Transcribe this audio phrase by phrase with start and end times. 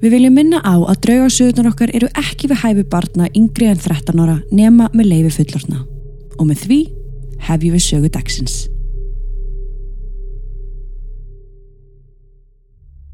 [0.00, 4.22] Við viljum minna á að draugasögurnar okkar eru ekki við hæfi barna yngri en 13
[4.22, 5.82] ára nema með leifi fullorna.
[6.40, 6.78] Og með því
[7.44, 8.54] hefjum við sögu dagsins.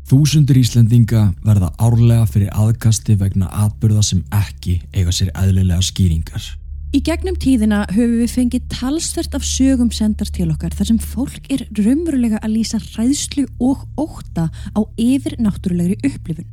[0.06, 6.52] Þúsundur Íslendinga verða árlega fyrir aðkasti vegna atbyrða sem ekki eiga sér eðlilega skýringar.
[6.94, 11.50] Í gegnum tíðina höfum við fengið talsvert af sögum sendar til okkar þar sem fólk
[11.50, 16.46] er raunverulega að lýsa hræðslu og óta á yfir náttúrulegri upplifun.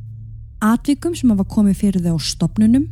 [0.64, 2.86] Atvikum sem hafa komið fyrir þau á stopnunum,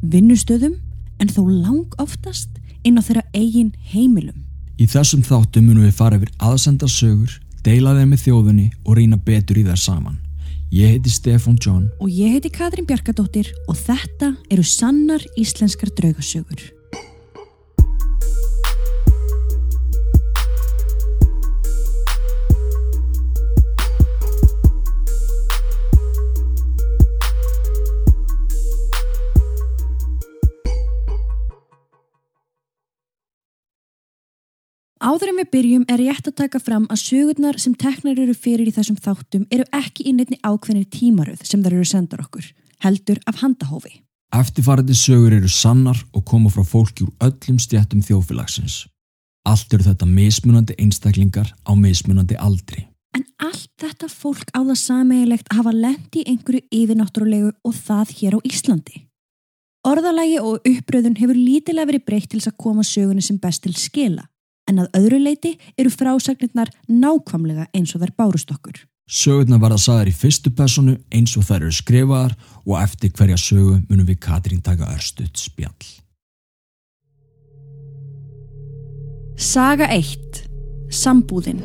[0.00, 0.78] vinnustöðum
[1.20, 2.48] en þó lang oftast
[2.88, 4.46] inn á þeirra eigin heimilum.
[4.80, 7.34] Í þessum þáttum munum við fara yfir aðsendar sögur,
[7.66, 10.16] deila þeim með þjóðunni og reyna betur í þær saman.
[10.72, 16.77] Ég heiti Stefan John Og ég heiti Katrín Bjarkadóttir og þetta eru sannar íslenskar draugasögur.
[35.08, 38.68] Áður en við byrjum er rétt að taka fram að sögurnar sem teknar eru fyrir
[38.68, 42.44] í þessum þáttum eru ekki í nefni ákveðnir tímaröð sem þar eru sendar okkur,
[42.84, 44.02] heldur af handahófi.
[44.36, 48.82] Eftirfarandi sögur eru sannar og koma frá fólki úr öllum stjættum þjófélagsins.
[49.48, 52.84] Allt eru þetta mismunandi einstaklingar á mismunandi aldri.
[53.16, 58.18] En allt þetta fólk á það sameigilegt að hafa lendi í einhverju yfirnáttúrulegu og það
[58.20, 59.06] hér á Íslandi.
[59.88, 63.72] Orðalagi og uppröðun hefur lítilega verið breytt til þess að koma sögunni sem best til
[63.72, 64.28] skila
[64.68, 68.82] en að öðru leiti eru frásagnirnar nákvamlega eins og þær bárust okkur.
[69.08, 72.34] Sögurnar verða sagðar í fyrstu personu eins og þær eru skrifaðar
[72.66, 75.88] og eftir hverja sögu munum við Katrín taka örstuðt spjall.
[79.38, 80.42] Saga 1.
[80.92, 81.62] Sambúðin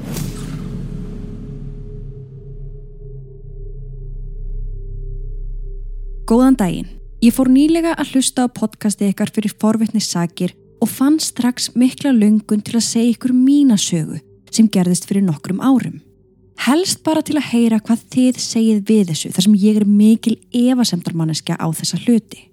[6.24, 6.88] Góðan daginn.
[7.20, 10.54] Ég fór nýlega að hlusta á podcasti ykkar fyrir forvittni sakir
[10.84, 14.18] og fann strax mikla löngun til að segja ykkur mína sögu
[14.52, 16.02] sem gerðist fyrir nokkrum árum.
[16.66, 20.36] Helst bara til að heyra hvað þið segið við þessu þar sem ég er mikil
[20.52, 22.44] evasemdarmanneska á þessa hluti.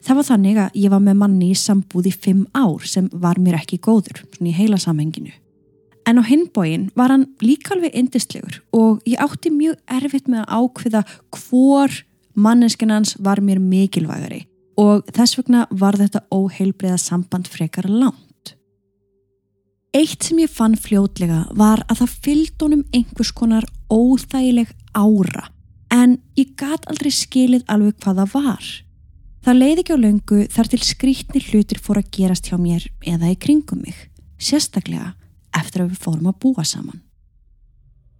[0.00, 3.38] Það var þannig að ég var með manni í sambúð í fimm ár sem var
[3.38, 5.34] mér ekki góður, svona í heila samhenginu.
[6.08, 10.64] En á hinbóin var hann líka alveg indistlegur og ég átti mjög erfitt með að
[10.64, 11.04] ákveða
[11.36, 14.46] hvor manneskinans var mér mikilvægari
[14.80, 18.54] og þess vegna var þetta óheilbreiða samband frekar langt.
[19.92, 25.48] Eitt sem ég fann fljótlega var að það fylgd honum einhvers konar óþægileg ára
[25.90, 28.68] en ég gat aldrei skilið alveg hvað það var.
[29.40, 33.32] Það leiði ekki á löngu þar til skrítni hlutir fór að gerast hjá mér eða
[33.32, 33.96] í kringum mig,
[34.38, 35.14] sérstaklega
[35.56, 37.02] eftir að við fórum að búa saman.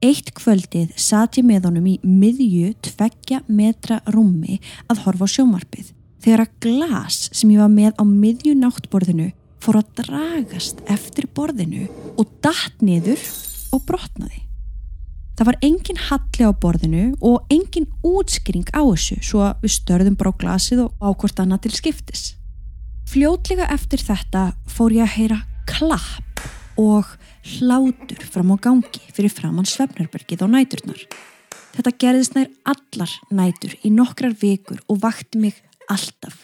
[0.01, 5.93] Eitt kvöldið satt ég með honum í miðju tveggja metra rúmi að horfa á sjómarpið
[6.21, 11.89] þegar að glas sem ég var með á miðju náttborðinu fór að dragast eftir borðinu
[12.17, 13.21] og datt niður
[13.75, 14.47] og brotnaði.
[15.41, 20.19] Það var engin halli á borðinu og engin útskýring á þessu svo að við störðum
[20.21, 22.25] bara á glasið og ákvort annað til skiptis.
[23.09, 25.39] Fljótlega eftir þetta fór ég að heyra
[25.71, 26.45] klapp
[26.81, 27.09] og
[27.57, 31.01] hlátur fram á gangi fyrir framann Svefnarbergið á næturnar.
[31.73, 35.61] Þetta gerðist nær allar nætur í nokkrar vikur og vakti mig
[35.91, 36.37] alltaf.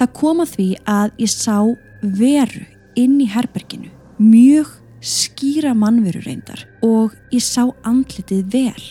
[0.00, 1.56] Það kom að því að ég sá
[2.00, 2.64] veru
[2.98, 8.84] inn í herberginu, mjög skýra mannveru reyndar og ég sá andlitið vel.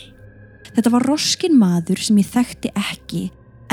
[0.69, 3.23] Þetta var roskin maður sem ég þekkti ekki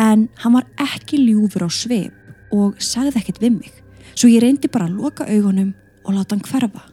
[0.01, 3.73] en hann var ekki ljúfur á sveip og sagði ekkert við mig.
[4.17, 5.75] Svo ég reyndi bara að loka augunum
[6.05, 6.85] og láta hann hverfa.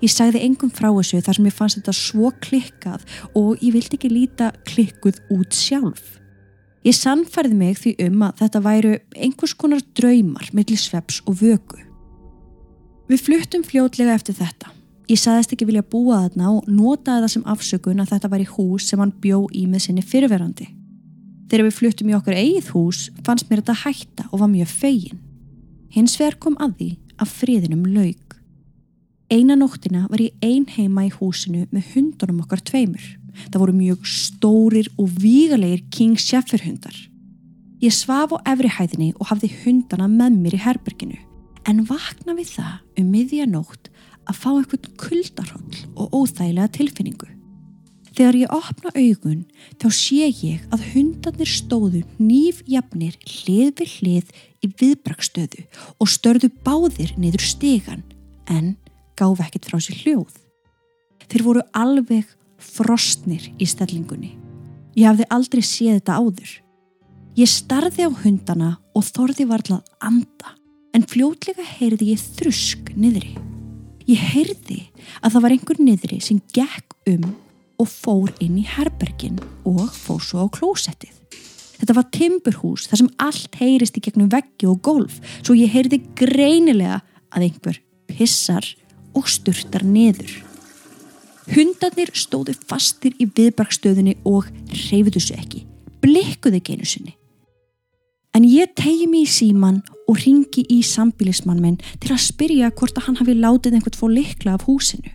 [0.00, 3.04] Ég sagði engum frá þessu þar sem ég fannst þetta svo klikkað
[3.36, 6.19] og ég vildi ekki líta klikkuð út sjálf.
[6.86, 11.76] Ég sannferði mig því um að þetta væru einhvers konar draumar millir sveps og vöku.
[13.10, 14.70] Við fluttum fljótlega eftir þetta.
[15.10, 18.86] Ég saðist ekki vilja búa þarna og notaði það sem afsökun að þetta væri hús
[18.88, 20.68] sem hann bjó í með sinni fyrirverandi.
[21.50, 25.20] Þegar við fluttum í okkur eigið hús fannst mér þetta hætta og var mjög fegin.
[25.90, 26.90] Hins vegar kom að því
[27.20, 28.36] að friðinum laug.
[29.30, 33.02] Eina nóttina var ég ein heima í húsinu með hundunum okkar tveimur.
[33.50, 36.96] Það voru mjög stórir og vígalegir King Sheffer hundar.
[37.80, 41.18] Ég svaf á efri hæðinni og hafði hundana með mér í herberginu
[41.68, 43.90] en vakna við það um miðjanótt
[44.28, 47.28] að fá eitthvað kuldarhóll og óþægilega tilfinningu.
[48.10, 49.42] Þegar ég opna augun
[49.80, 55.64] þá sé ég að hundarnir stóðu nýfjafnir hlið við hlið í viðbrakstöðu
[55.96, 58.02] og störðu báðir niður stegan
[58.50, 58.74] en
[59.16, 60.34] gáf ekkert frá sér hljóð.
[61.30, 62.28] Þeir voru alveg
[62.62, 64.34] frostnir í stellingunni.
[64.98, 66.54] Ég hafði aldrei séð þetta áður.
[67.38, 70.56] Ég starði á hundana og þorði varla að anda
[70.96, 73.36] en fljótlega heyrði ég þrusk niðri.
[74.10, 74.80] Ég heyrði
[75.20, 77.30] að það var einhver niðri sem gekk um
[77.80, 81.14] og fór inn í herbergin og fór svo á klósettið.
[81.80, 86.02] Þetta var timburhús þar sem allt heyrist í gegnum veggi og golf svo ég heyrði
[86.18, 87.00] greinilega
[87.32, 87.80] að einhver
[88.10, 88.66] pissar
[89.16, 90.49] og sturtar niður.
[91.48, 94.48] Hundarnir stóðu fastir í viðbrakstöðunni og
[94.90, 95.64] reyfðu svo ekki,
[96.04, 97.16] blikkuðu geinu sinni.
[98.36, 102.98] En ég tegi mig í síman og ringi í sambilismann minn til að spyrja hvort
[102.98, 105.10] að hann hafi látið einhvert fór likla af húsinu.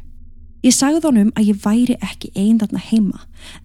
[0.65, 3.19] Ég sagði honum að ég væri ekki einn þarna heima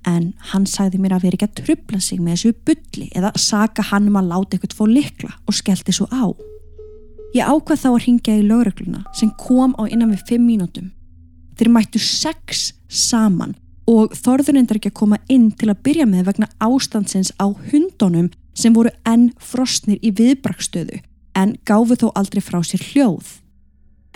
[0.07, 3.87] en hann sagði mér að veri ekki að trubla sig með þessu bulli eða saka
[3.89, 6.29] hann um að láta einhvert fór likla og skellti svo á.
[7.33, 10.91] Ég ákvað þá að ringja í lögregluna sem kom á innan við fimm mínútum.
[11.61, 13.51] Þeir mættu sex saman
[13.91, 18.31] og þorður endar ekki að koma inn til að byrja með vegna ástandsins á hundunum
[18.57, 21.03] sem voru enn frostnir í viðbrakstöðu
[21.37, 23.35] en gáfu þó aldrei frá sér hljóð.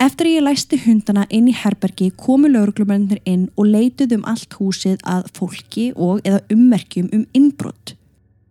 [0.01, 4.97] Eftir ég læsti hundana inn í herbergi komu lauruglumennir inn og leituð um allt húsið
[5.05, 7.93] að fólki og eða ummerkjum um innbrott.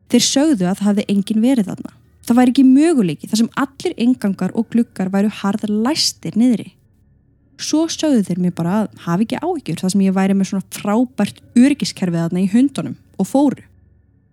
[0.06, 1.92] Þeir sögðu að það hefði engin verið þarna.
[2.24, 6.70] Það væri ekki möguleiki þar sem allir engangar og glukkar væru harðar læstir niðri.
[7.60, 10.74] Svo sögðu þeir mér bara að hafi ekki áhyggjur þar sem ég væri með svona
[10.74, 13.62] frábært örgiskerfið þarna í hundunum og fóru.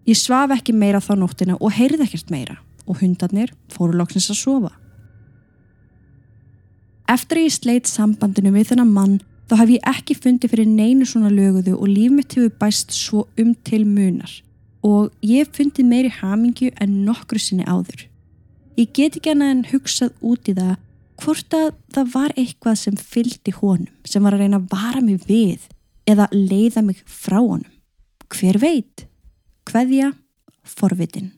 [0.10, 2.58] Ég svaf ekki meira þá nóttina og heyrði ekkert meira
[2.90, 4.72] og hundarnir fóru lóksins að sofa.
[7.12, 9.18] Eftir ég sleitt sambandinu við þennan mann
[9.52, 13.26] þá hef ég ekki fundið fyrir neinu svona löguðu og líf mitt hefur bæst svo
[13.42, 14.32] um til munar
[14.82, 18.08] og ég hef fundið meiri hamingju en nokkru sinni áður.
[18.80, 20.78] Ég get ekki annað en hugsað út í það
[21.22, 25.22] hvort að það var eitthvað sem fylgdi honum sem var að reyna að vara mig
[25.28, 25.68] við
[26.10, 27.70] eða leiða mig frá honum.
[28.32, 29.06] Hver veit?
[29.70, 30.12] Hveðja,
[30.66, 31.32] forvitin.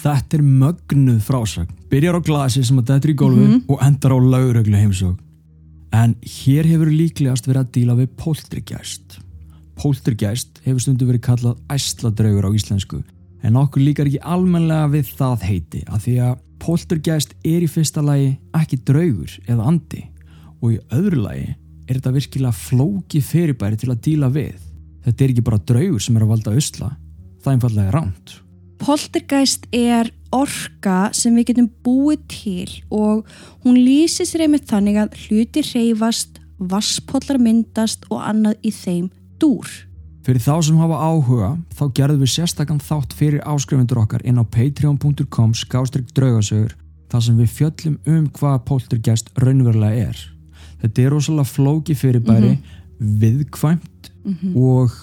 [0.00, 1.72] Þetta er mögnuð frásagn.
[1.90, 3.64] Byrjar á glasi sem að er í gólfu mm -hmm.
[3.68, 5.18] og endar á lauröglu heimsók.
[5.92, 9.18] En hér hefur líklegast verið að díla við poltergæst.
[9.74, 13.02] Poltergæst hefur stundu verið kallað æsladraugur á íslensku
[13.42, 18.02] en okkur líkar ekki almenlega við það heiti að því að poltergæst er í fyrsta
[18.04, 20.04] lagi ekki draugur eða andi
[20.60, 21.48] og í öðru lagi
[21.90, 24.58] er þetta virkilega flóki fyrirbæri til að díla við.
[25.06, 26.90] Þetta er ekki bara draugur sem er að valda usla,
[27.40, 28.34] það er einfallega ránt.
[28.80, 33.26] Poltergeist er orka sem við getum búið til og
[33.64, 39.10] hún lýsir sér einmitt þannig að hluti reyfast, vasspollar myndast og annað í þeim
[39.42, 39.68] dúr.
[40.30, 44.46] Fyrir þá sem hafa áhuga þá gerðum við sérstakann þátt fyrir áskrifundur okkar inn á
[44.46, 46.76] patreon.com skástrygg draugasögur
[47.10, 50.20] þar sem við fjöllum um hvað poltergeist raunverulega er.
[50.84, 53.18] Þetta er rosalega flóki fyrirbæri, mm -hmm.
[53.24, 54.54] viðkvæmt mm -hmm.
[54.54, 54.94] og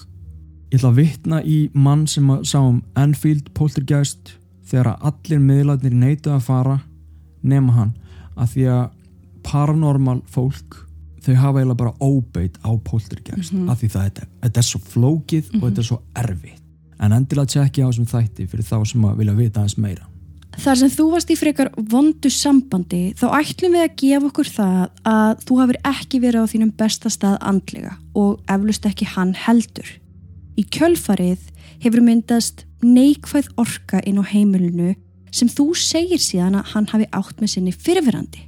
[0.70, 4.32] ég ætla að vitna í mann sem sá um Enfield poltergeist
[4.64, 6.80] þegar að allir miðlarnir neytu að fara
[7.42, 7.92] nema hann
[8.34, 8.90] að því að
[9.42, 10.87] paranormal fólk
[11.24, 13.70] þau hafa eiginlega bara óbeit á poltergeist mm -hmm.
[13.70, 15.62] af því það þetta, þetta er svo flókið mm -hmm.
[15.62, 16.62] og þetta er svo erfitt
[16.98, 20.06] en endilega tjekki á þessum þætti fyrir þá sem að vilja vita aðeins meira
[20.58, 24.88] Þar sem þú varst í frekar vondu sambandi þá ætlum við að gefa okkur það
[25.04, 29.86] að þú hafur ekki verið á þínum besta stað andlega og eflust ekki hann heldur
[30.58, 31.52] Í kjölfarið
[31.84, 34.96] hefur myndast neikvæð orka inn á heimilinu
[35.30, 38.47] sem þú segir síðan að hann hafi átt með sinni fyrirverandi.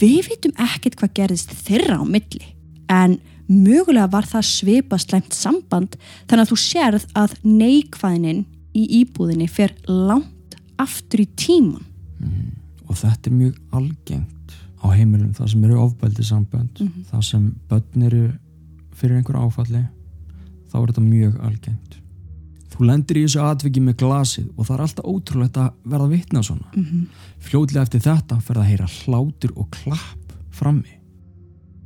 [0.00, 2.44] Við vitum ekkert hvað gerðist þeirra á milli
[2.90, 5.96] en mögulega var það svipa sleimt samband
[6.26, 11.84] þannig að þú sérð að neikvæðinin í íbúðinni fer langt aftur í tíman.
[12.18, 12.54] Mm,
[12.88, 17.04] og þetta er mjög algengt á heimilum það sem eru ofbældi samband, mm -hmm.
[17.10, 18.24] það sem börn eru
[18.92, 19.84] fyrir einhver áfalli
[20.70, 22.00] þá er þetta mjög algengt
[22.74, 26.42] þú lendir í þessu atviki með glasið og það er alltaf ótrúlegt að verða vitna
[26.42, 26.68] svona.
[26.74, 27.06] Mm -hmm.
[27.38, 30.94] fljóðlega eftir þetta fer það að heyra hlátur og klapp frammi.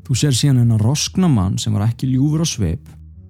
[0.04, 2.88] Þú sér síðan hennar roskna mann sem var ekki ljúfur á sveip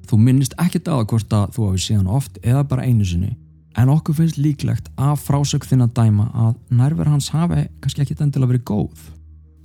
[0.08, 3.36] þú minnist ekkert aða hvort að þú hafi síðan oft eða bara einu sinni
[3.78, 8.24] en okkur finnst líklegt af frásökk þinn að dæma að nærver hans hafi kannski ekkit
[8.24, 9.04] endilega verið góð.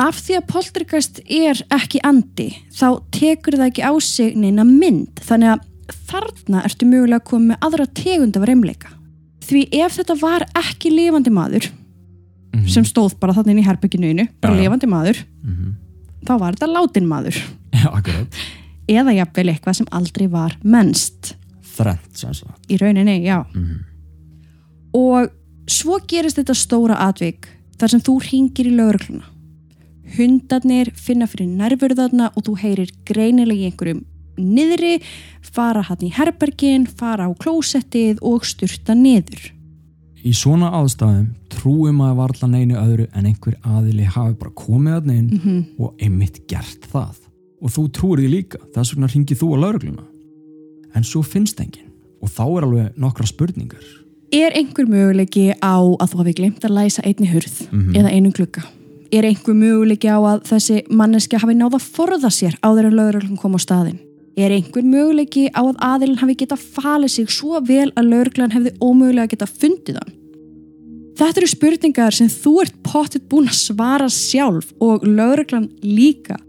[0.03, 5.21] Af því að poltergeist er ekki andi þá tekur það ekki á sig neina mynd.
[5.23, 5.65] Þannig að
[6.09, 8.91] þarna ertu mögulega koma með aðra tegund af reymleika
[9.43, 12.67] því ef þetta var ekki lifandi maður mm -hmm.
[12.69, 14.61] sem stóð bara þannig inn í herbygginuðinu bara ja.
[14.61, 15.71] lifandi maður mm -hmm.
[16.27, 17.35] þá var þetta látin maður
[17.83, 17.91] ja,
[18.87, 21.35] eða jafnvel eitthvað sem aldrei var mennst
[21.75, 22.25] þrent
[22.69, 23.79] í rauninni, já mm -hmm.
[24.93, 25.29] og
[25.67, 27.47] svo gerist þetta stóra atvik
[27.79, 29.23] þar sem þú ringir í lögurkluna
[30.17, 34.03] hundarnir finna fyrir nervurðarna og þú heyrir greinilega í einhverjum
[34.37, 34.99] niðri,
[35.41, 39.51] fara hann í herbergin, fara á klósettið og styrta niður.
[40.23, 45.05] Í svona aðstæðum trúum að varla neinu öðru en einhver aðili hafi bara komið að
[45.11, 45.63] neinn -hmm.
[45.79, 47.15] og einmitt gert það.
[47.61, 50.03] Og þú trúir því líka, þess vegna ringið þú á laurugluna.
[50.95, 53.83] En svo finnst enginn og þá er alveg nokkra spurningar.
[54.31, 57.95] Er einhver möguleiki á að þú hafi glemt að læsa einni hurð Mhm.
[57.95, 58.63] eða einum glugga?
[59.11, 63.37] Er einhver möguleiki á að þessi manneski hafi náða að forða sér áður en lögreglun
[63.37, 63.99] kom á staðin?
[64.33, 68.71] Er einhver möguleiki á að aðilin hafi geta falið sig svo vel að lögreglan hefði
[68.81, 70.15] ómögulega geta fundið hann?
[71.13, 76.39] Þetta eru spurningar sem þú ert pottit búin að svara sjálf og lögreglan líka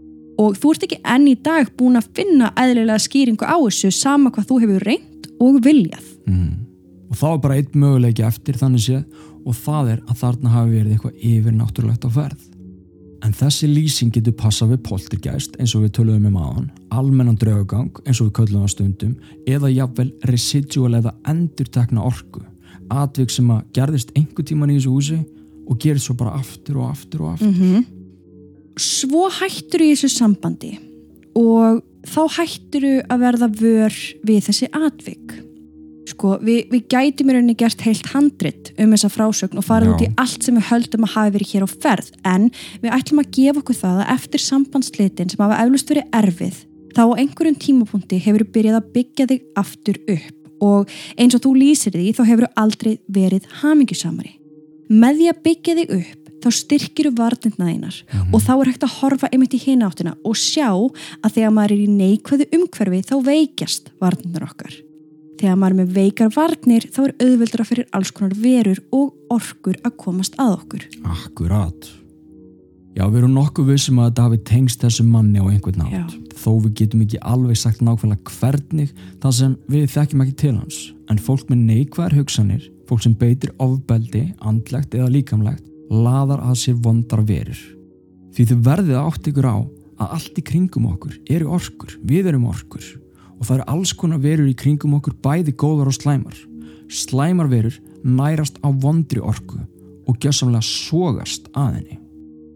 [0.41, 4.33] og þú ert ekki enn í dag búin að finna eðlilega skýringu á þessu sama
[4.33, 6.09] hvað þú hefur reynd og viljað.
[6.25, 6.65] Mm.
[7.13, 10.73] Og þá er bara einn möguleiki eftir þannig séð og það er að þarna hafi
[10.73, 12.41] verið eitthvað yfir náttúrulegt á ferð.
[13.25, 17.89] En þessi lýsing getur passað við poltergeist eins og við töluðum um aðan, almennan draugagang
[18.05, 19.15] eins og við köllum á stundum
[19.49, 22.43] eða jafnvel residual eða endurtekna orku,
[22.93, 25.17] atvik sem að gerðist einhver tíman í þessu húsi
[25.65, 27.49] og gerist svo bara aftur og aftur og aftur.
[27.49, 27.85] -hmm.
[28.77, 30.77] Svo hættur í þessu sambandi
[31.33, 35.44] og þá hættur að verða vör við þessi atvik.
[36.15, 39.93] Sko, við, við gætum í rauninni gert heilt handrit um þessa frásögn og farið Já.
[39.95, 42.45] út í allt sem við höldum að hafi verið hér á ferð en
[42.79, 46.61] við ætlum að gefa okkur það að eftir sambandslitin sem hafa eflust verið erfið
[46.95, 51.51] þá á einhverjum tímapunkti hefur byrjað að byggja þig aftur upp og eins og þú
[51.59, 54.37] lýsir því þá hefur aldrei verið hamingjusamari.
[54.87, 58.87] Með því að byggja þig upp þá styrkir þú varnirna þínar og þá er hægt
[58.87, 63.05] að horfa einmitt í hina áttina og sjá að þegar maður er í neikvæðu umhverfi
[63.09, 64.84] þá veikjast varnirnar okkar.
[65.35, 69.95] Þegar maður með veikar varnir þá er auðveldra fyrir alls konar verur og orkur að
[69.99, 70.85] komast að okkur.
[71.11, 71.89] Akkurat.
[72.95, 75.91] Já, við erum nokkuð vissum að þetta hafi tengst þessum manni á einhvern nátt.
[75.91, 76.05] Já.
[76.39, 80.81] Þó við getum ekki alveg sagt nákvæmlega hvernig það sem við þekkjum ekki til hans.
[81.11, 86.79] En fólk með neikvæðar hugsanir, fólk sem beitir ofbeldi, andlegt eða líkamlegt, laðar að sér
[86.85, 87.59] vondar verur.
[88.35, 92.47] Því þau verðið átt ykkur á að allt í kringum okkur eru orkur, við erum
[92.51, 92.87] orkur
[93.39, 96.37] og það eru alls konar verur í kringum okkur bæði góðar og slæmar.
[96.91, 99.59] Slæmar verur nærast á vondri orku
[100.05, 101.99] og gjössamlega sogast að henni.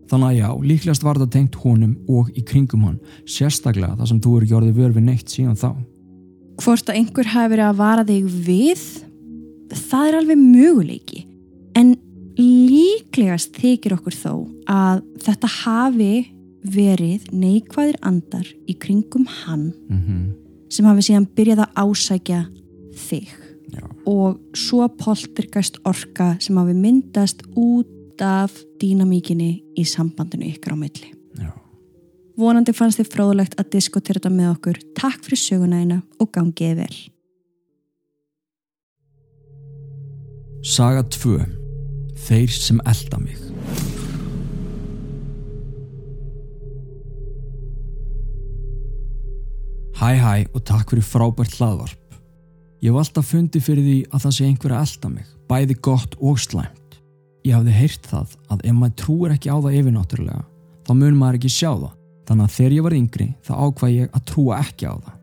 [0.10, 2.98] Þannig að já, líklegast var þetta tengt honum og í kringum hann,
[3.30, 5.70] sérstaklega það sem þú eru ekki orðið vör við neitt síðan þá.
[6.60, 8.86] Hvort að einhver hafi verið að vara þig við,
[9.90, 11.22] það er alveg möguleiki.
[11.78, 11.94] En
[12.40, 14.34] líklegast þykir okkur þó
[14.70, 16.14] að þetta hafi
[16.66, 20.49] verið neikvæðir andar í kringum hann Mm -hmm.
[20.70, 22.42] Sem hafi síðan byrjað að ásækja
[23.08, 23.30] þig
[23.70, 23.84] Já.
[24.10, 31.14] og svo poltergast orka sem hafi myndast út af dýnamíkinni í sambandinu ykkar á milli.
[31.40, 31.54] Já.
[32.40, 34.82] Vonandi fannst þið fróðulegt að diskutera þetta með okkur.
[34.98, 36.98] Takk fyrir sögunæina og gangiði vel.
[40.66, 41.38] Saga 2.
[42.28, 43.49] Þeir sem elda mig.
[50.00, 52.14] Hæ hæ og takk fyrir frábært hlaðvarp.
[52.80, 56.16] Ég hef alltaf fundið fyrir því að það sé einhver að elda mig, bæði gott
[56.24, 56.96] og slæmt.
[57.44, 60.46] Ég hafði heyrt það að ef maður trúir ekki á það yfirnáttúrulega,
[60.88, 62.00] þá mun maður ekki sjá það.
[62.30, 65.20] Þannig að þegar ég var yngri þá ákvað ég að trúa ekki á það.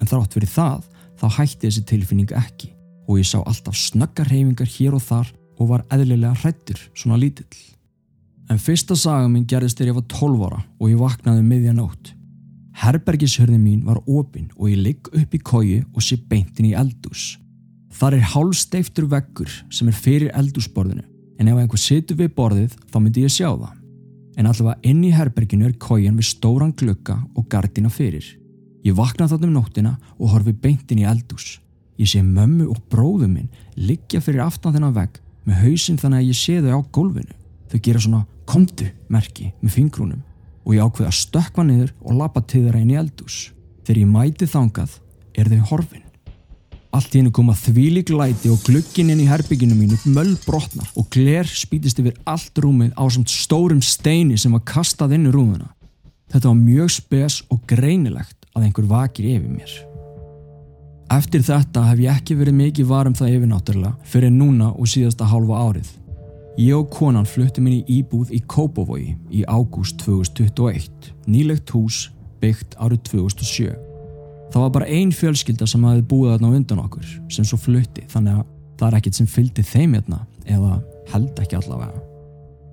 [0.00, 0.88] En þrátt fyrir það,
[1.20, 2.72] þá hætti þessi tilfinning ekki
[3.04, 7.60] og ég sá alltaf snöggar reyfingar hér og þar og var eðlilega hrættur svona lítill.
[8.48, 11.76] En fyrsta saga minn gerðist þegar ég var 12 ára og ég vaknaði um miðja
[11.76, 12.14] nótt.
[12.74, 17.36] Herbergishörði mín var opinn og ég ligg upp í kóju og sé beintin í eldús.
[17.94, 21.04] Þar er hálsteiftur veggur sem er fyrir eldúsborðinu
[21.38, 23.76] en ef einhver situr við borðið þá myndi ég sjá það.
[24.34, 28.26] En allavega inn í herberginu er kójan við stóran glugga og gardina fyrir.
[28.82, 31.60] Ég vakna þarna um nóttina og horfi beintin í eldús.
[31.94, 36.30] Ég sé mömmu og bróðu minn liggja fyrir aftan þennan vegg með hausinn þannig að
[36.32, 37.40] ég sé þau á gólfinu.
[37.70, 40.22] Þau gera svona komdu merki með fingrúnum
[40.64, 43.36] og ég ákveð að stökkva niður og lappa til þeirra inn í eldús.
[43.84, 44.98] Þegar ég mæti þangað
[45.36, 46.02] er þau horfin.
[46.94, 51.08] Allt í hennu koma þvílík læti og glugginn inn í herbygginu mínu möll brotnar og
[51.10, 55.72] gler spýtist yfir allt rúmið á samt stórum steini sem var kastað inn í rúmuna.
[56.30, 59.74] Þetta var mjög spes og greinilegt að einhver vakir yfir mér.
[61.14, 65.60] Eftir þetta hef ég ekki verið mikið varum það yfirnáttúrulega fyrir núna og síðasta hálfa
[65.66, 65.90] árið.
[66.54, 72.76] Ég og konan fluttum inn í íbúð í Kópavogi í ágúst 2021, nýlegt hús byggt
[72.78, 73.72] árið 2007.
[74.54, 78.38] Það var bara ein fjölskylda sem hafi búið þarna undan okkur sem svo flutti þannig
[78.38, 78.46] að
[78.78, 80.78] það er ekkert sem fylgdi þeim hérna eða
[81.10, 82.04] held ekki allavega.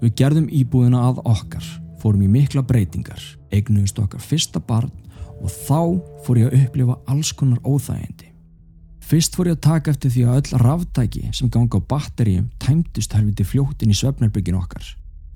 [0.03, 1.65] Við gerðum íbúðina að okkar,
[2.03, 4.93] fórum í mikla breytingar, eignuðust okkar fyrsta barn
[5.41, 5.81] og þá
[6.27, 8.29] fór ég að upplifa alls konar óþægindi.
[9.01, 13.13] Fyrst fór ég að taka eftir því að öll ráftæki sem ganga á batteríum tæmtust
[13.17, 14.85] helviti fljóttin í svefnarbyggin okkar.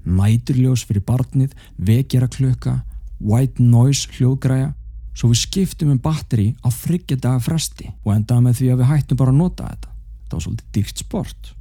[0.05, 2.77] Næturljós fyrir barnið, vekjara klukka,
[3.19, 4.71] white noise hljóðgræja,
[5.15, 8.91] svo við skiptum um batteri á þryggja daga fresti og endaði með því að við
[8.91, 9.93] hættum bara að nota þetta.
[10.21, 11.51] Þetta var svolítið dýrt sport.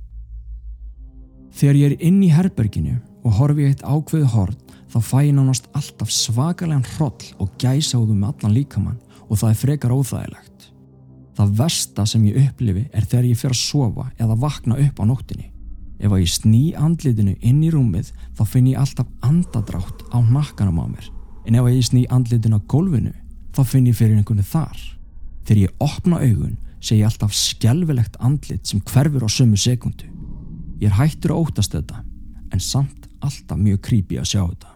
[1.54, 5.70] Þegar ég er inn í herberginu og horfi eitt ákveðu hort þá fæ ég nánast
[5.74, 10.53] alltaf svakalega hroll og gæsa úr með allan líkamann og það er frekar óþægilegt.
[11.34, 15.04] Það versta sem ég upplifi er þegar ég fer að sofa eða vakna upp á
[15.08, 15.50] nóttinni.
[15.98, 20.82] Ef að ég sný andlitinu inn í rúmið þá finn ég alltaf andadrátt á nakkanum
[20.82, 21.08] á mér.
[21.46, 23.14] En ef að ég sný andlitinu á gólfinu
[23.54, 24.78] þá finn ég fyrir einhvern þar.
[25.44, 30.06] Þegar ég opna augun sé ég alltaf skjálfilegt andlit sem hverfur á sömu sekundu.
[30.82, 32.02] Ég er hættur að ótast þetta
[32.52, 34.73] en samt alltaf mjög creepy að sjá þetta.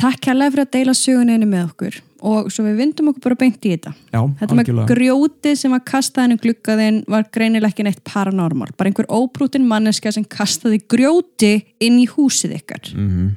[0.00, 3.66] Takk hérlega fyrir að deila söguninni með okkur og svo við vindum okkur bara beint
[3.68, 3.92] í þetta.
[4.14, 4.94] Já, Þetta með algjörlega.
[4.94, 8.70] grjótið sem var kastað henni gluggaðinn var greinilega ekki neitt paranormal.
[8.78, 12.94] Bara einhver óbrútin manneska sem kastaði grjóti inn í húsið ykkar.
[12.96, 13.34] Mm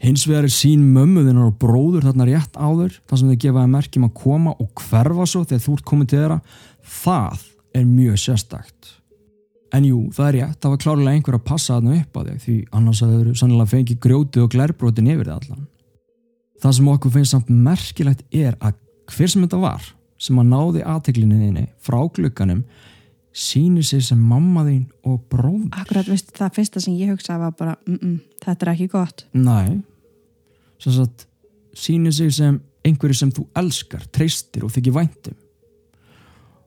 [0.00, 4.06] Hins vegar er sín mömmuðinnar og bróður þarna rétt áður þar sem þau gefaði merkjum
[4.06, 6.38] að koma og hverfa svo þegar þú ert komið til þeirra
[7.02, 7.42] það
[7.76, 8.94] er mjög sérstakt
[9.76, 12.42] en jú, það er rétt, það var klárlega einhver að passa þarna upp á þig
[12.44, 15.66] því annars að þau eru sannlega fengið grjótið og glærbrotin yfir þið allan.
[16.60, 18.78] Það sem okkur finnst samt merkilegt er að
[19.10, 22.64] hver sem þetta var sem að náði aðteglinniðinni frá glugganum
[23.30, 27.54] sýnir sig sem mamma þín og bróður Akkurat, veistu, það fyrsta sem ég hugsaði var
[27.56, 29.26] bara, mm -mm, þetta er ekki gott.
[29.32, 29.82] Næ
[30.80, 31.26] sem sagt
[31.76, 35.36] sýnir sig sem einhverju sem þú elskar, treystir og þykir væntum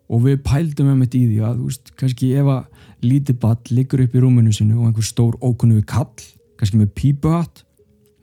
[0.10, 2.64] og við pældum um þetta í því að veist, kannski ef að
[3.04, 6.12] lítið ball liggur upp í rúminu sinu og einhver stór ókunnugu kall
[6.60, 7.64] kannski með pípuhatt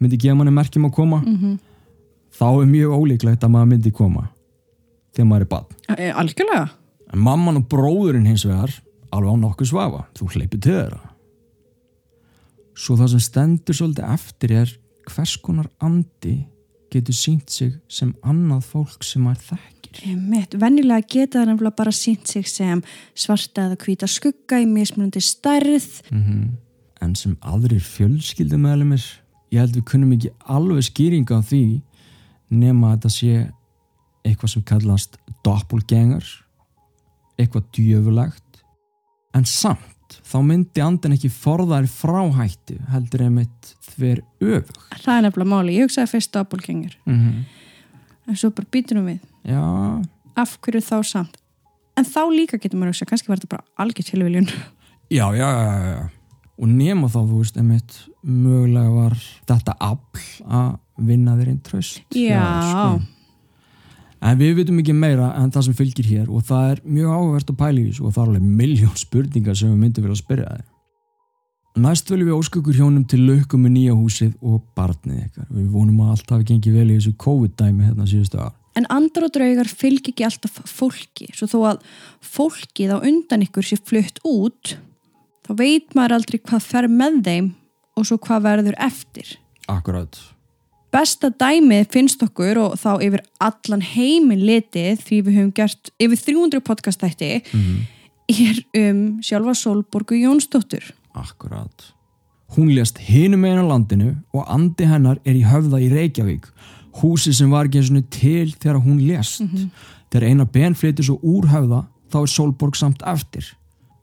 [0.01, 1.59] myndi gefa manni merkjum að koma Mm
[2.41, 4.29] þá er mjög ólíklegt að maður myndi koma
[5.17, 6.69] þegar maður er ball e, Algjörlega.
[7.13, 8.73] en mamman og bróðurinn hins vegar
[9.11, 11.01] alveg á nokkuð svafa, þú hleypir til þeirra.
[12.79, 14.75] Svo það sem stendur svolítið eftir er
[15.11, 16.37] hvers konar andi
[16.95, 19.49] getur sínt sig sem annað fólk sem maður
[19.91, 22.83] þekkir Mitt, venjulega geta það nefnilega bara sínt sig sem
[23.15, 26.03] svarta eða hvíta skugga í mismunandi stærð.
[26.11, 26.51] mm
[27.01, 29.05] en sem aðrir fjölskyldumæðlumir
[29.55, 31.63] ég held við kunnum ekki alveg skýringa á því
[32.53, 33.39] nema að þetta sé
[34.27, 36.27] eitthvað sem kallast doppelganger
[37.41, 38.61] eitthvað djöfulegt
[39.37, 45.49] en samt þá myndi andin ekki forðaðir fráhættu heldur einmitt þver öfug Það er nefnilega
[45.49, 45.77] máli.
[45.79, 46.97] Ég hugsaði fyrst doppelgengur.
[47.07, 47.45] mm -hmm.
[48.29, 49.21] En svo bara býtunum við.
[49.47, 49.63] Já,
[50.41, 51.37] Af hverju þá samt?
[51.99, 54.49] En þá líka getur maður hugsað, kannski var þetta bara algjör tilviljun.
[55.11, 56.09] já, já, já, já
[56.61, 59.15] og nema þá, þú veist, einmitt mögulega var
[59.49, 62.99] þetta afl að vinna þeir einn tröst Já.
[64.21, 67.53] En við vitum ekki meira en það sem fylgir hér og það er mjög áhugavert
[67.55, 70.51] að pæla í þessu og það er alveg miljón spurningar sem við myndum vilja spyrja
[70.59, 70.67] þér.
[71.81, 75.47] Næst viljum við óskökur hjónum til lökum með nýja húsið og barnið ykkar.
[75.55, 78.53] Við vonum að allt hafi gengið vel í þessu COVID-dæmi hérna síðustu ár.
[78.81, 81.29] En andar og draugar fylgir ekki alltaf fólki.
[81.37, 81.87] Svo þó að
[82.25, 84.75] fólkið á undan ykkur sé flutt út,
[85.45, 87.55] þá veit maður aldrei hvað fer með þeim
[87.99, 89.37] og svo hvað verður eftir.
[89.69, 90.17] Akkurat.
[90.91, 96.23] Besta dæmið finnst okkur og þá yfir allan heiminn litið því við höfum gert yfir
[96.25, 97.81] 300 podcastætti Mm
[98.31, 100.93] er um sjálfa Solborgu Jónsdóttur.
[101.15, 101.95] Akkurat.
[102.57, 106.49] Hún lést hinum einu landinu og andi hennar er í höfða í Reykjavík.
[107.01, 109.45] Húsi sem var ekki eins og til þegar hún lést.
[110.11, 113.53] Þegar eina ben flytur svo úr höfða þá er Solborg samt eftir.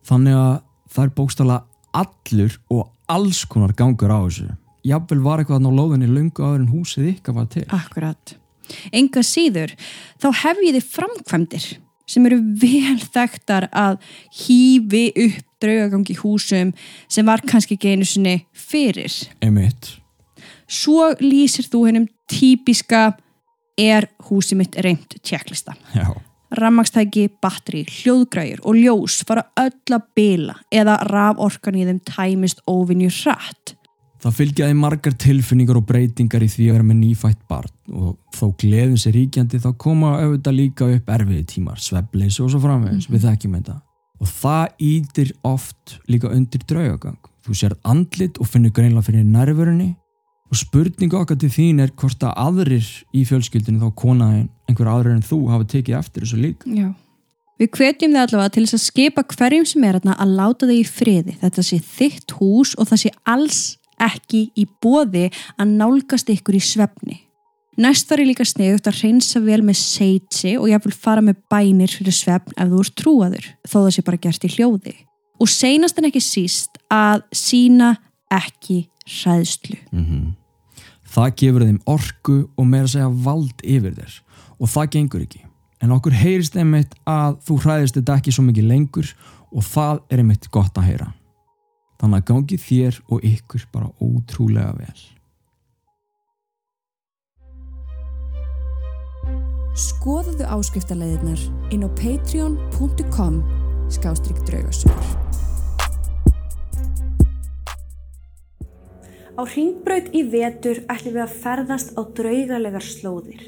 [0.07, 0.53] Þannig að
[0.93, 1.57] það er bókstala
[1.97, 4.47] allur og alls konar gangur á þessu.
[4.87, 7.65] Jafnvel var eitthvað á lóðinni löngu áður en húsið ykkar var til.
[7.75, 8.37] Akkurat.
[8.95, 9.73] Enga síður,
[10.19, 11.67] þá hef ég þið framkvæmdir
[12.07, 13.99] sem eru vel þekktar að
[14.45, 16.73] hýfi upp draugagangi húsum
[17.11, 19.11] sem var kannski ekki einu sinni fyrir.
[19.43, 19.97] Emitt.
[20.67, 23.13] Svo lýsir þú hennum típiska
[23.79, 25.75] er húsið mitt reynd tjekklista.
[26.57, 33.11] Rammagstæki, batteri, hljóðgræjur og ljós fara öll að bila eða raforkan í þeim tæmist óvinju
[33.21, 33.75] hratt.
[34.23, 38.47] Það fylgjaði margar tilfinningar og breytingar í því að vera með nýfætt barn og þó
[38.59, 43.27] gleðin sér ríkjandi þá koma auðvitað líka upp erfiði tímar, svefleysi og svo framvegis, við
[43.27, 43.77] þekkjum þetta.
[44.17, 47.19] Og það ítir oft líka undir draugagang.
[47.45, 49.91] Þú sér andlit og finnur greinlega fyrir nærvörunni
[50.47, 55.17] og spurninga okkar til þín er hvort að aðrir í fjölskyldinu þá konaðin einhver aðrir
[55.17, 56.71] en þú hafa tekið eftir þessu líka.
[56.71, 56.89] Já.
[57.57, 60.89] Við hvetjum þið allavega til þess að skipa hverjum sem er að láta þig í
[60.89, 61.37] friði.
[61.41, 63.61] Þetta sé þitt hús og það sé alls
[63.97, 67.23] ekki í bóði að nálgast ykkur í svefni.
[67.81, 71.43] Næst var ég líka sniðugt að reynsa vel með seitsi og ég vil fara með
[71.49, 74.93] bænir fyrir svefn ef þú ert trúaður, þó það sé bara gert í hljóði.
[75.37, 77.91] Og seinast en ekki síst að sína
[78.33, 79.79] ekki hræðslu.
[79.91, 80.35] Mm
[81.07, 84.15] Það gefur þeim orku og meira að segja vald yfir þér
[84.57, 85.43] og það gengur ekki.
[85.83, 89.11] En okkur heyrist einmitt að þú hræðist þetta ekki svo mikið lengur
[89.53, 91.11] og það er einmitt gott að heyra.
[92.01, 94.97] Þannig að gangi þér og ykkur bara ótrúlega vel.
[99.77, 103.39] Skoðuðu áskriftarleðinar inn á patreon.com
[103.93, 105.26] skástrygg draugarsögur.
[109.37, 113.43] Á ringbraut í vetur ætlum við að ferðast á draugalegar slóðir.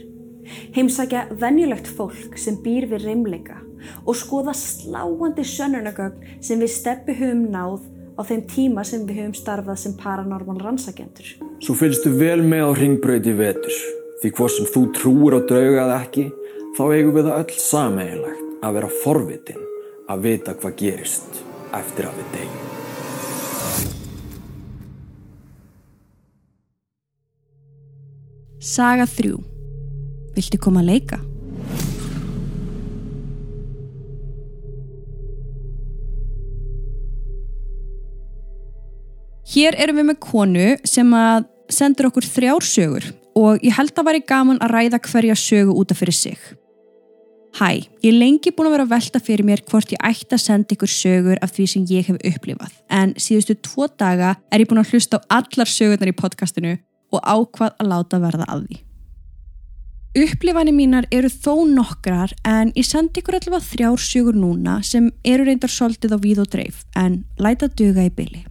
[0.75, 3.57] Heimsækja venjulegt fólk sem býr við reymleika
[4.05, 7.81] og skoða sláandi sönnunagögn sem við steppi höfum náð
[8.19, 11.33] á þeim tíma sem við höfum starfað sem paranormal rannsakendur.
[11.63, 13.81] Svo fylgstu vel með á ringbraut í vetur.
[14.21, 16.29] Því hvort sem þú trúur á draugað ekki,
[16.77, 19.69] þá eigum við það öll sameigilegt að vera forvitin
[20.09, 22.68] að vita hvað gerist eftir að við degjum.
[28.59, 29.37] Saga 3.
[30.35, 31.17] Viltu koma að leika?
[39.49, 43.07] Hér erum við með konu sem að sendur okkur þrjár sögur
[43.39, 46.37] og ég held að væri gaman að ræða hverja sögu útaf fyrir sig.
[47.55, 50.43] Hæ, ég er lengi búin að vera að velta fyrir mér hvort ég ætti að
[50.43, 54.69] senda ykkur sögur af því sem ég hef upplifað en síðustu tvo daga er ég
[54.69, 56.75] búin að hlusta á allar sögurnar í podcastinu
[57.11, 58.79] og ákvað að láta verða að því.
[60.19, 65.45] Upplifanir mínar eru þó nokkrar en ég sendi ykkur allavega þrjár sögur núna sem eru
[65.45, 68.41] reyndar soldið á víð og dreif en læta duga í byli.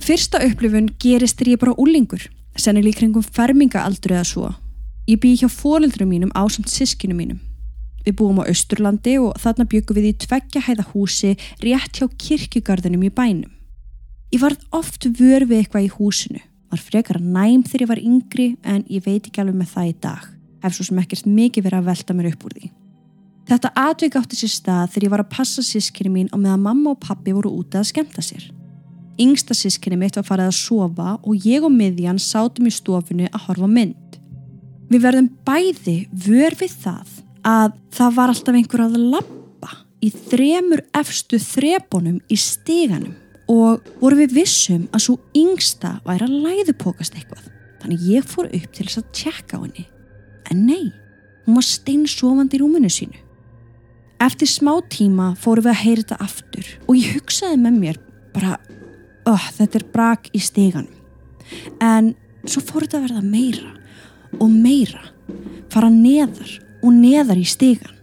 [0.00, 2.24] Fyrsta upplifun gerist þegar ég bara úlingur,
[2.56, 4.54] sennileg kringum fermingaaldru eða svo.
[5.04, 7.42] Ég bý hjá fóreldrum mínum á samt sískinu mínum.
[8.04, 13.04] Við búum á Östurlandi og þarna byggum við í tveggja hæða húsi rétt hjá kirkjugarðinum
[13.04, 13.52] í bænum.
[14.32, 16.40] Ég varð oft vör við eitthvað í húsinu,
[16.74, 19.94] var frekar næm þegar ég var yngri en ég veit ekki alveg með það í
[20.04, 20.24] dag,
[20.64, 22.70] ef svo sem ekkert mikið verið að velta mér upp úr því.
[23.44, 26.94] Þetta atvik átti sér stað þegar ég var að passa sískinu mín og meðan mamma
[26.94, 28.46] og pappi voru úti að skemta sér.
[29.20, 33.44] Yngsta sískinni mitt var farið að sofa og ég og miðjan sátum í stofinu að
[33.46, 34.16] horfa mynd.
[34.90, 40.82] Við verðum bæði vör við það að það var alltaf einhver að lappa í þremur
[40.96, 43.14] efstu þrepunum í steganum
[43.50, 47.50] og voru við vissum að svo yngsta væri að læðupokast eitthvað.
[47.82, 49.86] Þannig ég fór upp til þess að tjekka á henni.
[50.50, 50.92] En nei,
[51.44, 53.20] hún var steinsofandi í rúminu sínu.
[54.24, 57.98] Eftir smá tíma fóru við að heyra þetta aftur og ég hugsaði með mér
[58.34, 58.58] bara
[59.28, 60.94] oh, þetta er brak í steganum
[61.84, 62.12] en
[62.48, 63.72] svo fór þetta að verða meira
[64.40, 65.02] og meira
[65.72, 66.54] fara neðar
[66.84, 67.93] og neðar í stegan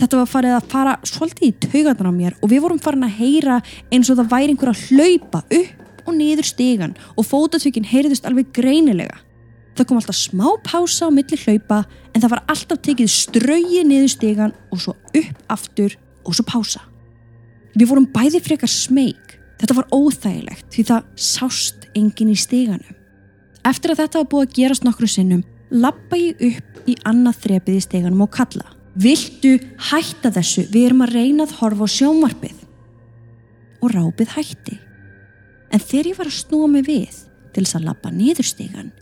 [0.00, 3.18] þetta var farið að fara svolítið í taugandan á mér og við vorum farin að
[3.18, 3.58] heyra
[3.92, 8.50] eins og það væri einhver að hlaupa upp og niður stegan og fótatökin heyriðust alveg
[8.56, 9.20] greinilega
[9.76, 14.14] það kom alltaf smá pása á milli hlaupa en það var alltaf tekið ströyið niður
[14.16, 15.94] stegan og svo upp aftur
[16.26, 16.82] og svo pása
[17.76, 22.96] við vorum bæði frekar smeg Þetta var óþægilegt því það sást engin í stíganum.
[23.62, 27.76] Eftir að þetta var búið að gerast nokkru sinnum, lappa ég upp í annað þrepið
[27.78, 28.72] í stíganum og kalla.
[28.92, 29.56] Viltu
[29.90, 30.66] hætta þessu?
[30.68, 32.58] Við erum að reyna að horfa á sjómarpið.
[33.82, 34.78] Og rápið hætti.
[35.72, 38.92] En þegar ég var að snúa mig við til þess að lappa niður stígan,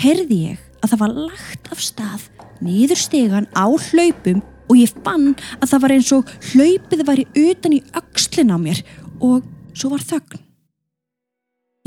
[0.00, 2.26] herði ég að það var lagt af stað
[2.64, 7.26] niður stígan á hlaupum og ég fann að það var eins og hlaupið var í
[7.48, 8.82] utan í aukslin á mér
[9.24, 10.44] og svo var þögn.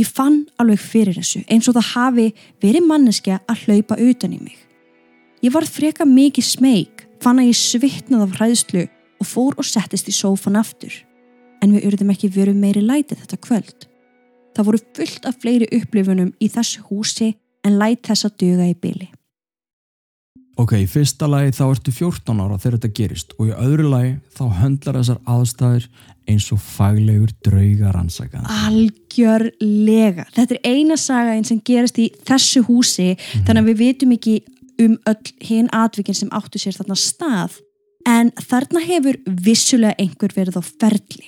[0.02, 2.28] Ég fann alveg fyrir þessu eins og það hafi
[2.64, 4.58] verið manneskja að hlaupa utan í mig.
[5.42, 8.88] Ég var freka mikið smeg, fann að ég svitnað af hræðslu
[9.22, 10.94] og fór og settist í sófan aftur.
[11.62, 13.88] En við urðum ekki veru meiri lætið þetta kvöld.
[14.56, 17.34] Það voru fullt af fleiri upplifunum í þessu húsi
[17.66, 19.12] en læt þess að duga í byli.
[20.60, 24.12] Ok, í fyrsta lagi þá ertu 14 ára þegar þetta gerist og í öðru lagi
[24.36, 25.86] þá höndlar þessar aðstæður
[26.30, 28.42] eins og faglegur draugar ansaka.
[28.68, 30.28] Algjörlega.
[30.36, 33.46] Þetta er eina saga einn sem gerist í þessu húsi mm -hmm.
[33.48, 34.36] þannig að við vitum ekki
[34.82, 37.60] um öll hinn atvikin sem áttu sér þarna stað
[38.10, 41.28] en þarna hefur vissulega einhver verið á ferli.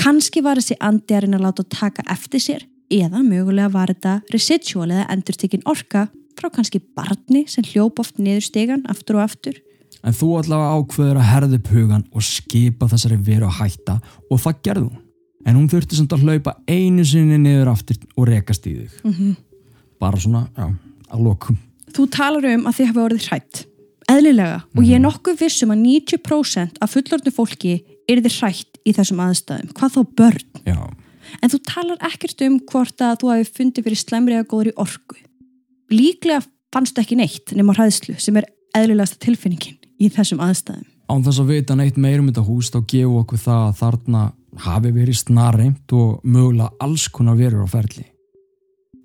[0.00, 5.08] Kanski var þessi andiarinn að láta taka eftir sér eða mögulega var þetta residual eða
[5.12, 9.60] endurtekinn orka frá kannski barni sem hljópa oft niður stegan aftur og aftur.
[10.06, 13.98] En þú allavega ákveður að herða upp hugan og skipa þessari veru að hætta
[14.30, 15.06] og það gerðu hún.
[15.48, 18.96] En hún þurfti samt að hlaupa einu sinni niður aftur og rekast í þig.
[19.04, 19.36] Mm -hmm.
[20.00, 20.72] Bara svona, já,
[21.12, 21.58] að lokum.
[21.96, 23.64] Þú talar um að þið hafa orðið hrætt
[24.10, 24.60] eðlilega.
[24.76, 27.74] Og ég er nokkuð vissum að 90% af fullorðnu fólki
[28.10, 29.72] er þið hrætt í þessum aðstæðum.
[29.76, 30.78] Hvað þá börn, Já,
[31.40, 35.18] en þú talar ekkert um hvort að þú hafi fundið fyrir slemri eða góðri orku.
[35.90, 36.42] Líklega
[36.74, 38.48] fannstu ekki neitt nema hræðslu sem er
[38.78, 40.86] eðlilegasta tilfinningin í þessum aðstæðum.
[41.10, 44.20] Án þess að vita neitt meirum þetta hús þá gefu okkur það að þarna
[44.66, 48.06] hafi verið snarreimt og mögulega alls konar verur á ferli.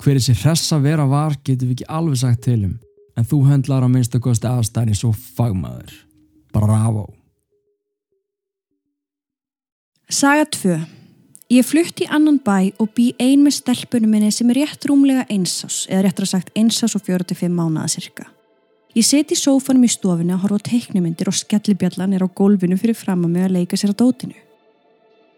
[0.02, 2.76] Hver þessi hressa vera var getur við ekki alveg sagt til um
[3.16, 5.94] en þú höndlar á minnstu kosti aðstæðin svo fagmaður.
[6.52, 7.06] Bravo!
[10.12, 10.76] Saga 2
[11.54, 15.28] Ég flutt í annan bæ og bý ein með stelpunum minni sem er rétt rúmlega
[15.30, 18.26] einsás eða réttur að sagt einsás og 45 mánuða cirka.
[18.98, 22.80] Ég seti í sófanum í stofinu að horfa á teiknumindir og skellibjallan er á gólfinu
[22.82, 24.34] fyrir fram að mig að leika sér á dótinu.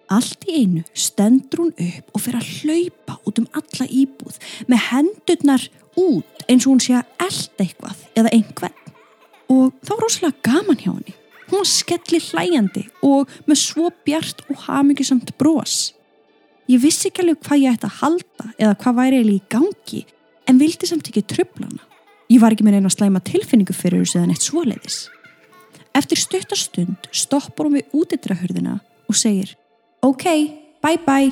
[0.08, 4.38] Allt í einu stendur hún upp og fyrir að hlaupa út um alla íbúð
[4.72, 5.66] með hendurnar
[6.00, 8.78] út eins og hún sé að elda eitthvað eða einhvern.
[9.52, 11.16] Og þá var rosalega gaman hjá henni.
[11.48, 15.94] Hún var skelli hlæjandi og með svo bjart og hamingjusamt bros.
[16.68, 20.02] Ég vissi ekki alveg hvað ég ætti að halda eða hvað væri eiginlega í gangi
[20.48, 21.84] en vildi samt ekki tröfla hana.
[22.32, 24.98] Ég var ekki með einu að slæma tilfinningu fyrir þessu eða neitt svoleiðis.
[25.96, 29.56] Eftir stuttastund stoppar hún við útidrahurðina og segir
[30.06, 30.26] Ok,
[30.84, 31.32] bye bye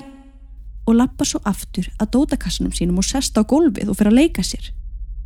[0.85, 4.45] og lappar svo aftur að dótakassanum sínum og sest á gólfið og fyrir að leika
[4.45, 4.71] sér.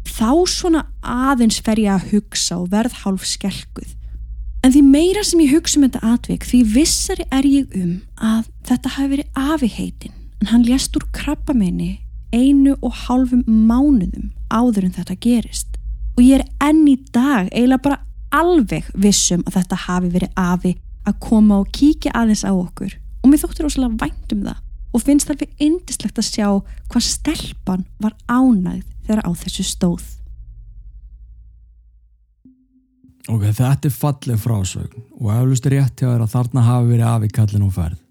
[0.08, 3.96] Þá svona aðeins fer ég að hugsa og verð hálf skelkuð.
[4.64, 8.50] En því meira sem ég hugsa um þetta atvik því vissari er ég um að
[8.68, 12.00] þetta hafi verið afi heitin en hann lést úr krabbamenni
[12.36, 15.80] einu og hálfum mánuðum áður en þetta gerist
[16.18, 18.02] og ég er enn í dag eiginlega bara
[18.36, 20.74] alveg vissum að þetta hafi verið afi
[21.08, 23.00] að koma og kíkja aðeins á okkur
[23.30, 26.48] og mér þóttir ósala vænt um það og finnst alveg indislegt að sjá
[26.90, 30.08] hvað stelpan var ánægð þegar á þessu stóð.
[33.30, 37.10] Ok, þetta er falleg frásögn og eflust er rétt hjá þér að þarna hafi verið
[37.12, 38.02] afi kallin og ferð.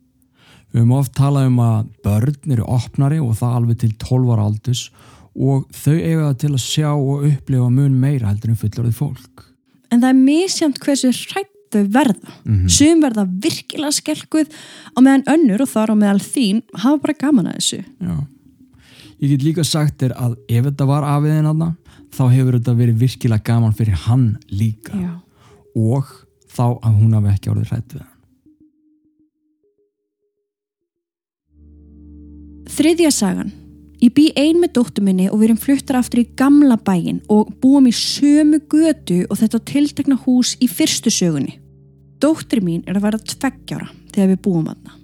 [0.68, 4.46] Við höfum oft talað um að börn eru opnari og það alveg til 12 ára
[4.46, 4.87] aldus
[5.35, 9.48] og þau eiga til að sjá og upplifa mun meira heldur en fullorðið fólk.
[9.90, 12.35] En það er misjamt hversu hrætt þau verða.
[12.72, 14.50] Sum verða virkilega skelkuð
[14.94, 17.81] á meðan önnur og þar á meðal þín hafa bara gaman að þessu.
[18.00, 18.16] Já.
[19.18, 21.72] Ég get líka sagt þér að ef þetta var afiðin aðna
[22.14, 25.11] þá hefur þetta verið virkilega gaman fyrir hann líka Já.
[25.74, 26.12] og
[26.54, 28.14] þá að hún hafi ekki orðið hrætt við hann.
[32.78, 33.50] Þriðja sagan.
[33.98, 37.48] Ég bý ein með dóttu minni og við erum fluttar aftur í gamla bæin og
[37.58, 41.56] búum í sömu götu og þetta tiltekna hús í fyrstu sögunni.
[42.22, 44.94] Dóttir mín er að vera tveggjára þegar við búum aðna.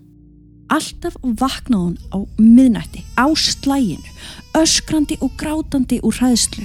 [0.70, 4.14] Alltaf vaknaði hún á miðnætti, á slæginu,
[4.62, 6.62] öskrandi og grátandi úr hræðslu.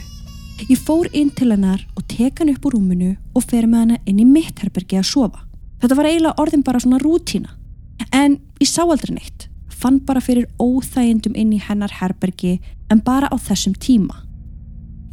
[0.69, 4.01] Ég fór inn til hennar og tek hann upp úr rúminu og fer með hana
[4.05, 5.47] inn í mitt herbergi að sofa.
[5.81, 7.57] Þetta var eiginlega orðin bara svona rútína.
[8.13, 9.48] En ég sá aldrei neitt
[9.79, 12.57] fann bara fyrir óþægindum inn í hennar herbergi
[12.91, 14.25] en bara á þessum tíma.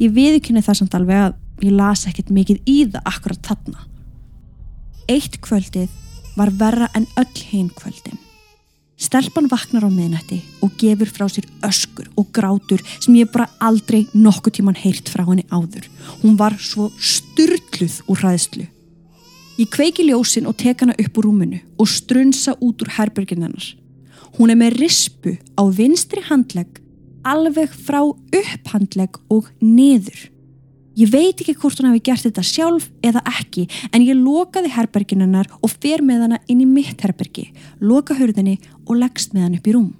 [0.01, 3.87] Ég viðkynni það samt alveg að ég las ekkert mikið í það akkurat þarna.
[5.07, 5.89] Eitt kvöldið
[6.37, 8.19] var verra en öll hinn kvöldin.
[8.97, 14.07] Stelpan vaknar á miðnætti og gefur frá sér öskur og grátur sem ég bara aldrei
[14.13, 15.85] nokkuð tíman heyrt frá henni áður.
[16.23, 18.65] Hún var svo styrluð úr hræðslu.
[19.57, 23.69] Ég kveiki ljósin og tek hana upp úr rúminu og strunsa út úr herbergin hennar.
[24.37, 26.83] Hún er með rispu á vinstri handlegg
[27.27, 30.27] alveg frá upphandlegg og niður.
[30.97, 35.21] Ég veit ekki hvort hún hafi gert þetta sjálf eða ekki en ég lokaði herbergin
[35.25, 39.57] hennar og fer með hana inn í mitt herbergi, loka hurðinni og leggst með hann
[39.59, 39.91] upp í rúm.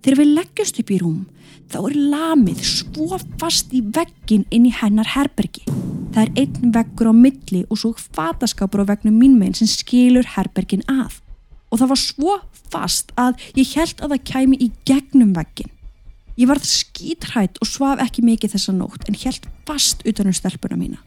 [0.00, 1.20] Þegar við leggjast upp í rúm
[1.70, 5.66] þá er lamið svo fast í veggin inn í hennar herbergi.
[6.10, 10.82] Það er einn veggur á milli og svo fataskapur á vegnum mínmein sem skilur herbergin
[10.90, 11.20] að.
[11.70, 12.38] Og það var svo
[12.72, 15.70] fast að ég held að það kæmi í gegnum veggin.
[16.40, 21.00] Ég varð skítrætt og svaf ekki mikið þessa nótt en held fast utanum stelpuna mína.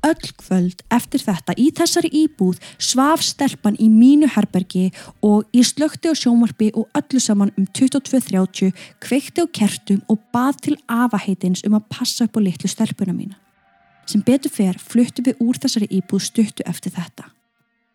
[0.00, 4.86] Öll kvöld eftir þetta í þessari íbúð svaf stelpan í mínu herbergi
[5.24, 8.72] og ég slökti á sjómarbi og öllu saman um 22.30
[9.04, 13.36] kveikti á kertum og bað til afaheitins um að passa upp á litlu stelpuna mína.
[14.08, 17.28] Sem betur fer fluttu við úr þessari íbúð stuttu eftir þetta.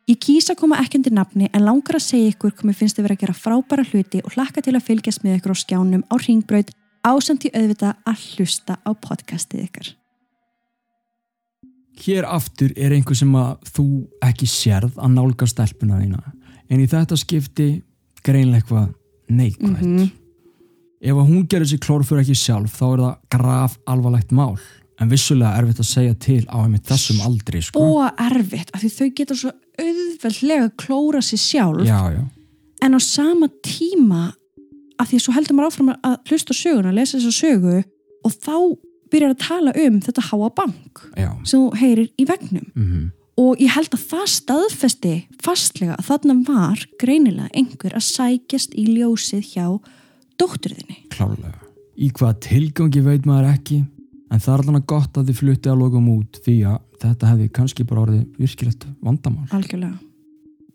[0.05, 2.97] Ég kýsa að koma ekki undir nafni en langar að segja ykkur hvað mér finnst
[2.97, 6.03] þið verið að gera frábæra hluti og hlakka til að fylgjast með ykkur á skjánum
[6.05, 6.69] á ringbraut
[7.05, 9.89] ásamt í auðvita að hlusta á podcastið ykkar.
[12.05, 13.87] Hér aftur er einhver sem að þú
[14.29, 16.21] ekki sérð að nálga stelpuna þína
[16.69, 17.69] en í þetta skipti
[18.21, 18.87] greinlega eitthvað
[19.33, 19.81] neikvægt.
[19.81, 20.09] Mhm.
[21.01, 24.59] Ef að hún gerir sér klórfur ekki sjálf þá er það graf alvarlegt mál
[25.01, 27.79] en vissulega erfitt að segja til á einmitt þessum aldri sko.
[27.81, 32.23] og erfitt af því þau getur svo auðveldlega klóra sér sjálf já, já,
[32.85, 34.31] en á sama tíma
[35.01, 37.81] af því svo heldur maður áfram að hlusta söguna, lesa þessa sögu
[38.25, 38.55] og þá
[39.11, 41.29] byrjar að tala um þetta háa bank já.
[41.43, 43.05] sem þú heyrir í vegnum Mm
[43.39, 48.85] og ég held að það staðfesti fastlega að þarna var greinilega einhver að sækjast í
[48.93, 49.65] ljósið hjá
[50.39, 51.01] dótturðinni.
[51.11, 51.59] klálega
[51.95, 53.81] í hvaða tilgangi veit maður ekki
[54.31, 56.79] en það er alveg gott að þið flutti að lokum út því að
[57.13, 59.97] þetta hefði kannski bara orðið virkilegt vandamál Algjörlega.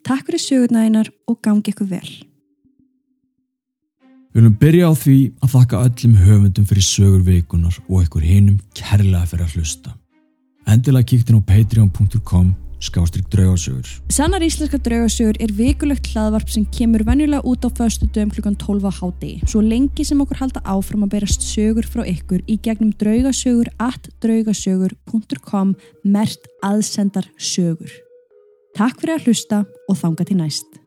[0.07, 2.11] Takk fyrir sögurnæðinar og gangi ykkur vel.
[4.31, 8.61] Við viljum byrja á því að þakka öllum höfundum fyrir sögur vikunar og ykkur hinum
[8.79, 9.95] kærlega fyrir að hlusta.
[10.71, 13.87] Endilega kíktin á patreon.com skástrygg draugarsögur.
[14.11, 18.89] Sannar íslenska draugasögur er vikulegt hlaðvarp sem kemur venjulega út á föstu dögum klukkan 12
[18.89, 19.41] á hádegi.
[19.47, 24.11] Svo lengi sem okkur halda áfram að berast sögur frá ykkur í gegnum draugasögur at
[24.25, 27.93] draugasögur.com mert aðsendar sögur.
[28.77, 30.80] Takk fyrir að hlusta og þanga til næst.